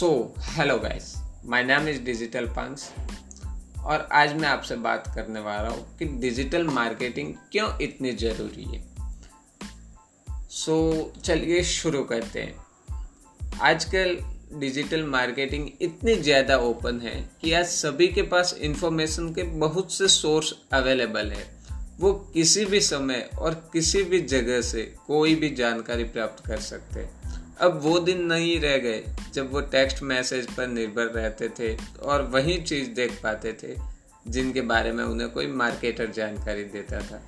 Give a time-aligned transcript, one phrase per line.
[0.00, 2.90] So hello guys my name is digital punks
[3.84, 8.84] और आज मैं आपसे बात करने वाला हूँ कि डिजिटल मार्केटिंग क्यों इतनी ज़रूरी है?
[10.50, 12.66] सो so, चलिए शुरू करते हैं।
[13.60, 14.18] आजकल
[14.58, 20.08] डिजिटल मार्केटिंग इतनी ज़्यादा ओपन है कि आज सभी के पास इंफॉर्मेशन के बहुत से
[20.08, 21.58] सोर्स अवेलेबल है।
[21.98, 27.00] वो किसी भी समय और किसी भी जगह से कोई भी जानकारी प्राप्त कर सकते
[27.00, 29.02] हैं। अब वो दिन नहीं रह गए,
[29.34, 33.74] जब वो टेक्स्ट मैसेज पर निर्भर रहते थे और वही चीज़ देख पाते थे,
[34.26, 37.20] जिनके बारे में उन्हें कोई मार्केटर जानकारी देता था।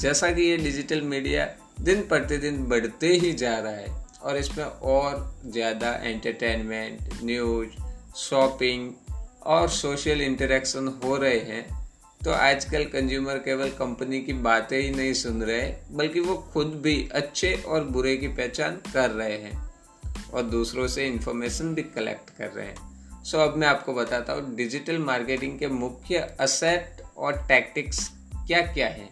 [0.00, 1.48] जैसा कि ये डिजिटल मीडिया
[1.80, 3.88] दिन प्रतिदिन बढ़ते ही जा रहा है
[4.22, 7.68] और इसमें और ज़्यादा एंटरटेनमेंट न्यूज़
[8.18, 8.92] शॉपिंग
[9.46, 11.66] और सोशल इंटरेक्शन हो रहे हैं।
[12.20, 17.08] तो आजकल कंज्यूमर केवल कंपनी की बातें ही नहीं सुन रहे, बल्कि वो खुद भी
[17.12, 19.67] अच्छे और बुरे की पहचान कर रहे हैं।
[20.34, 22.88] और दूसरों से इंफॉर्मेशन भी कलेक्ट कर रहे हैं।
[23.24, 28.10] सो so, अब मैं आपको बताता हूँ डिजिटल मार्केटिंग के मुख्य असेट और टैक्टिक्स
[28.46, 29.08] क्या क्या है।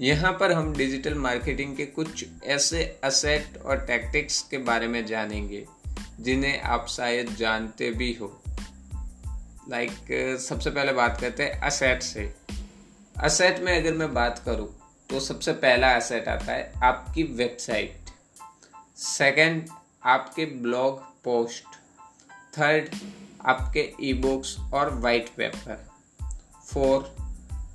[0.00, 5.66] यहाँ पर हम डिजिटल मार्केटिंग के कुछ ऐसे असेट और टैक्टिक्स के बारे में जानेंगे
[6.20, 8.42] जिन्हें आप शायद जानते भी हो।
[9.70, 12.34] लाइक like, सबसे पहले बात करते हैं असेट से।
[13.20, 14.68] असेट में अगर मैं बात करूँ
[15.10, 17.96] तो सबसे पहला असेट आता है आपकी वेबसाइट
[18.96, 19.68] सेकंड
[20.04, 21.64] आपके ब्लॉग पोस्ट
[22.58, 22.94] थर्ड
[23.46, 25.86] आपके ई बुक्स और वाइट पेपर
[26.68, 27.16] फोर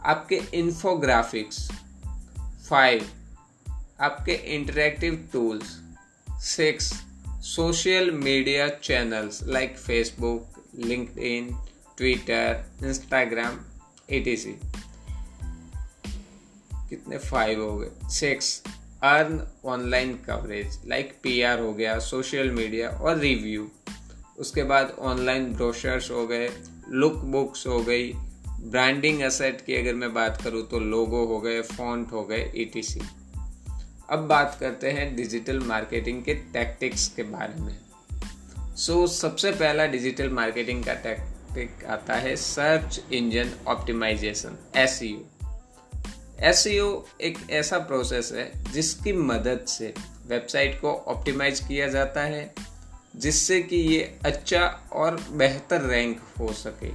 [0.02, 1.72] आपके इन्फोग्राफिक्स
[2.70, 3.10] फाइव
[4.02, 5.82] आपके interactive tools
[6.32, 7.04] six
[7.42, 11.18] social media channels like Facebook LinkedIn
[11.98, 13.60] Twitter Instagram
[14.10, 14.60] ए
[16.74, 17.92] कितने फाइव हो गए?
[18.04, 18.64] Six
[19.04, 23.72] earn online coverage like PR हो गया सोशल मीडिया और रिव्यू
[24.38, 26.50] उसके बाद ऑनलाइन ब्रोशर्स हो गए
[26.90, 28.14] लुक बुक्स हो गई
[28.60, 33.02] ब्रांडिंग असेट की अगर मैं बात करूँ तो लोगो हो गए फॉन्ट हो गए ई
[34.10, 37.80] अब बात करते हैं डिजिटल मार्केटिंग के टैक्टिक्स के बारे में.
[38.76, 45.00] सो so, सबसे पहला डिजिटल मार्केटिंग का टैक्टिक आता है search engine optimisation S
[46.44, 46.72] S e
[47.22, 49.94] एक ऐसा प्रोसेस है जिसकी मदद से
[50.28, 52.54] वेबसाइट को ऑप्टिमाइज किया जाता है,
[53.16, 56.92] जिससे कि ये अच्छा और बेहतर रैंक हो सके,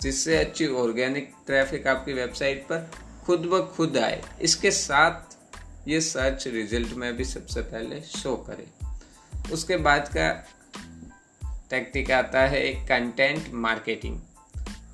[0.00, 2.90] जिससे अच्छी ऑर्गेनिक ट्रैफ़िक आपकी वेबसाइट पर
[3.24, 5.36] खुद ब खुद आए। इसके साथ
[5.88, 8.66] ये सर्च रिज़ल्ट में भी सबसे पहले शो करे।
[9.52, 10.30] उसके बाद का
[11.70, 14.20] टेक्टिक आता है कंटेंट मार्केटिंग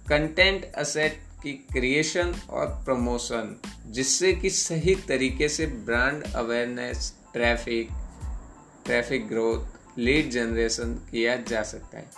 [0.09, 3.57] कंटेंट असेट की क्रिएशन और प्रमोशन
[3.87, 7.89] जिससे कि सही तरीके से brand awareness traffic
[8.87, 12.11] traffic growth lead generation किया जा सकता है।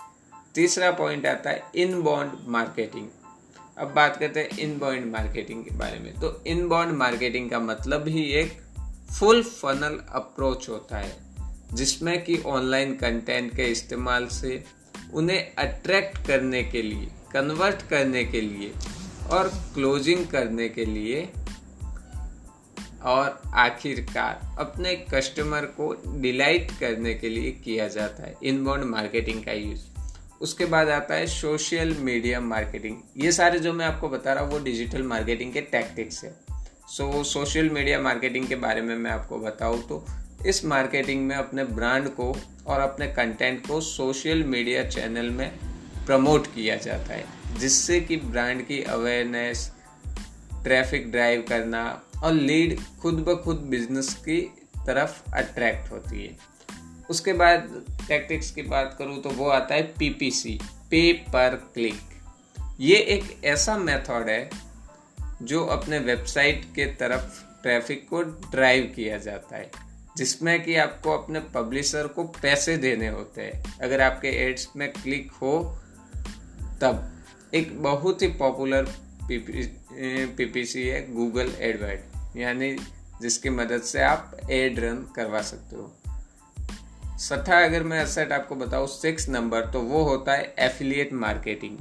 [0.55, 3.07] तीसरा पॉइंट आता है इन बॉन्ड मार्केटिंग
[3.77, 7.59] अब बात करते हैं इन बॉन्ड मार्केटिंग के बारे में। तो इन बॉन्ड मार्केटिंग का
[7.59, 8.57] मतलब ही एक
[9.11, 11.15] फुल फनल अप्रोच होता है,
[11.73, 14.63] जिसमें कि ऑनलाइन कंटेंट के इस्तेमाल से
[15.13, 18.71] उन्हें अट्रैक्ट करने के लिए कन्वर्ट करने के लिए
[19.31, 21.29] और क्लोजिंग करने के लिए
[23.03, 29.51] और आखिरकार अपने कस्टमर को डिलाइट करने के लिए किया जाता है इनबाउंड मार्केटिंग का
[29.51, 29.81] यूज़
[30.41, 34.51] उसके बाद आता है सोशल मीडिया मार्केटिंग ये सारे जो मैं आपको बता रहा हूँ,
[34.51, 36.33] वो डिजिटल मार्केटिंग के टैक्टिक्स है।
[36.87, 40.05] सो सोशल मीडिया मार्केटिंग के बारे में मैं आपको बताऊँ तो
[40.47, 42.35] इस मार्केटिंग में अपने ब्रांड को
[42.67, 45.51] और अपने कंटेंट को सोशल मीडिया चैनल में
[46.05, 49.71] प्रमोट किया जाता है। जिससे कि ब्रांड की अवेयरनेस
[50.63, 54.41] ट्रैफ़िक ड्राइव करना और लीड खुद ब खुद बिज़नेस की
[54.77, 56.37] तरफ़ अट्रैक्ट होती है।
[57.09, 60.59] उसके बाद टैक्टिक्स की बात करूँ तो वो आता है पीपीसी
[60.91, 61.99] पे पर क्लिक
[62.79, 64.49] ये एक ऐसा मेथड है
[65.41, 69.71] जो अपने वेबसाइट के तरफ़ ट्रैफ़िक को ड्राइव किया जाता है,
[70.17, 75.31] जिसमें कि आपको अपने पब्लिशर को पैसे देने होते हैं। अगर आपके एड्स में क्लिक
[75.31, 75.79] हो,
[76.81, 77.20] तब।
[77.53, 78.87] एक बहुत ही पॉपुलर
[80.37, 82.71] पीपीसी है गूगल एडवर्ड यानी
[83.21, 88.87] जिसकी मदद से आप एड रन करवा सकते हो। सठा अगर मैं असेट आपको बताऊँ
[88.87, 91.77] सिक्स नंबर तो वो होता है एफिलिएट मार्केटिंग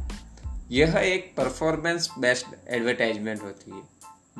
[0.70, 3.82] यह एक परफॉर्मेंस बेस्ड एडवर्टाइजमेंट होती है,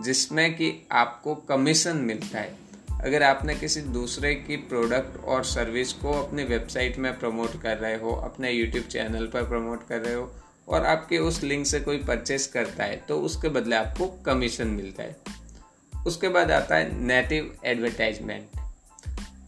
[0.03, 2.59] जिसमें कि आपको कमीशन मिलता है।
[3.01, 7.97] अगर आपने किसी दूसरे की प्रोडक्ट और सर्विस को अपनी वेबसाइट में प्रमोट कर रहे
[7.97, 10.31] हो, अपने यूट्यूब चैनल पर प्रमोट कर रहे हो
[10.71, 15.03] और आपके उस लिंक से कोई परचेस करता है तो उसके बदले आपको कमीशन मिलता
[15.03, 15.17] है।
[16.07, 18.45] उसके बाद आता है नेटिव एडवर्टाइजमेंट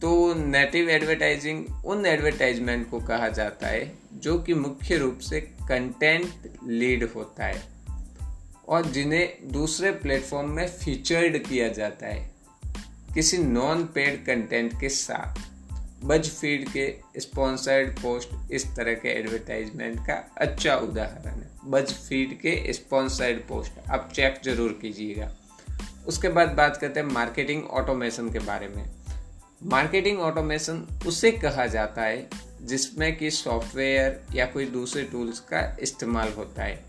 [0.01, 6.57] तो नेटिव एडवर्टाइजिंग उन एडवर्टाइजमेंट को कहा जाता है जो कि मुख्य रूप से कंटेंट
[6.67, 7.63] लीड होता है
[8.67, 12.31] और जिन्हें दूसरे प्लेटफॉर्म में फीचर्ड किया जाता है
[13.13, 15.52] किसी नॉन पेड कंटेंट के साथ।
[16.03, 22.33] बज फ़ीड के स्पॉन्सर्ड पोस्ट इस तरह के एडवर्टाइजमेंट का अच्छा उदाहरण है। बज फ़ीड
[22.39, 25.31] के स्पॉन्सर्ड पोस्ट आप चेक ज़रूर कीजिएगा।
[26.07, 28.85] उसके बाद बात करते हैं मार्केटिंग ऑटोमेशन के बारे में।
[29.63, 32.29] मार्केटिंग ऑटोमेशन उसे कहा जाता है,
[32.61, 36.85] जिसमें कि सॉफ्टवेयर या कोई दूसरे टूल्स का इस्तेमाल होता है।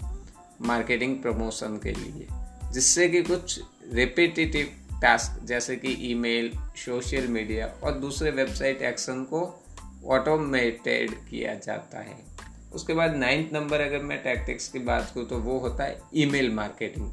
[0.62, 2.26] मार्केटिंग प्रमोशन के लिए,
[2.72, 3.60] जिससे कि कुछ
[3.92, 4.68] रिपीटेटिव
[5.02, 9.40] टास्क जैसे कि ईमेल, सोशल मीडिया और दूसरे वेबसाइट एक्शन को
[10.06, 12.16] ऑटोमेटेड किया जाता है।
[12.74, 16.50] उसके बाद नाइन्थ नंबर अगर मैं टैक्टिक्स की बात करूँ तो वो होता है email
[16.52, 17.12] marketing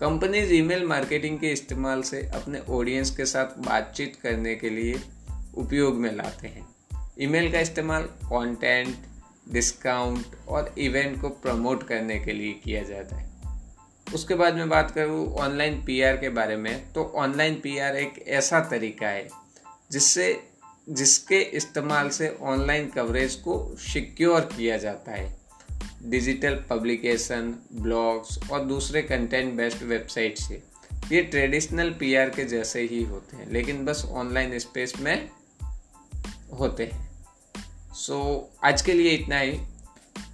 [0.00, 5.00] companies email marketing के इस्तेमाल से अपने ऑडियंस के साथ बातचीत करने के लिए
[5.54, 6.66] उपयोग में लाते हैं।
[7.20, 8.96] ईमेल का इस्तेमाल कंटेंट
[9.52, 13.25] डिस्काउंट और इवेंट को प्रमोट करने के लिए किया जाता है।
[14.14, 18.60] उसके बाद मैं बात करूँ ऑनलाइन पीआर के बारे में तो ऑनलाइन पीआर एक ऐसा
[18.60, 19.28] तरीका है
[19.92, 20.42] जिससे
[20.88, 25.36] जिसके इस्तेमाल से ऑनलाइन कवरेज को सिक्योर किया जाता है।
[26.02, 30.62] डिजिटल पब्लिकेशन ब्लॉग्स और दूसरे कंटेंट बेस्ड वेबसाइट से।
[31.12, 35.30] ये ट्रेडिशनल पीआर के जैसे ही होते हैं लेकिन बस ऑनलाइन स्पेस में
[36.58, 37.10] होते हैं।
[37.94, 39.58] सो so, आज के लिए इतना ही।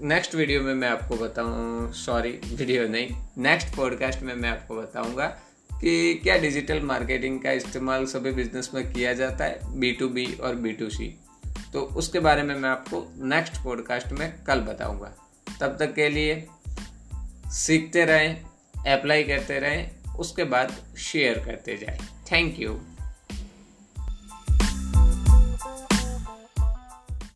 [0.01, 3.09] नेक्स्ट वीडियो में मैं आपको बताऊँ सॉरी वीडियो नहीं
[3.39, 5.27] नेक्स्ट पॉडकास्ट में मैं आपको बताऊँगा
[5.81, 10.27] कि क्या डिजिटल मार्केटिंग का इस्तेमाल सभी बिज़नेस में किया जाता है बी टू बी
[10.35, 11.19] और बी टू सी
[11.73, 15.13] तो उसके बारे में मैं आपको नेक्स्ट पॉडकास्ट में कल बताऊँगा।
[15.61, 16.47] तब तक के लिए
[17.47, 18.43] सीखते रहें
[18.99, 21.99] अप्लाई करते रहें, उसके बाद शेयर करते जाएँ।
[22.33, 22.81] Thank you